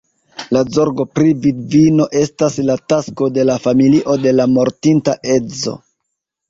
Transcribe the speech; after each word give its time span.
La 0.55 0.61
zorgo 0.77 1.05
pri 1.17 1.33
vidvino 1.43 2.09
estis 2.23 2.57
la 2.71 2.79
tasko 2.95 3.31
de 3.37 3.47
la 3.51 3.59
familio 3.69 4.19
de 4.27 4.35
la 4.41 4.53
mortinta 4.59 5.19
edzo. 5.37 5.81